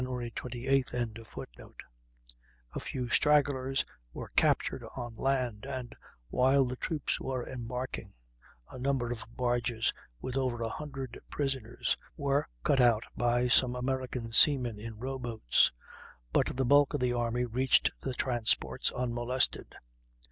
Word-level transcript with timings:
28th.] 0.01 1.51
A 2.73 2.79
few 2.79 3.07
stragglers 3.09 3.85
were 4.11 4.31
captured 4.35 4.83
on 4.97 5.15
land, 5.15 5.63
and, 5.67 5.93
while 6.29 6.65
the 6.65 6.75
troops 6.75 7.19
were 7.19 7.47
embarking, 7.47 8.11
a 8.71 8.79
number 8.79 9.11
of 9.11 9.23
barges, 9.29 9.93
with 10.19 10.35
over 10.35 10.63
a 10.63 10.69
hundred 10.69 11.19
prisoners, 11.29 11.95
were 12.17 12.47
cut 12.63 12.81
out 12.81 13.03
by 13.15 13.47
some 13.47 13.75
American 13.75 14.33
seamen 14.33 14.79
in 14.79 14.97
row 14.97 15.19
boats; 15.19 15.71
but 16.33 16.47
the 16.57 16.65
bulk 16.65 16.95
of 16.95 16.99
the 16.99 17.13
army 17.13 17.45
reached 17.45 17.91
the 18.01 18.15
transports 18.15 18.91
unmolested. 18.93 19.75